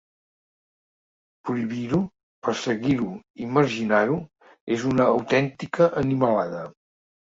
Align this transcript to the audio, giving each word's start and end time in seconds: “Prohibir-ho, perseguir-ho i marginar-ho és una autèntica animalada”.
“Prohibir-ho, 1.49 1.99
perseguir-ho 2.49 3.13
i 3.45 3.53
marginar-ho 3.61 4.19
és 4.81 4.91
una 4.97 5.11
autèntica 5.15 5.95
animalada”. 6.07 6.69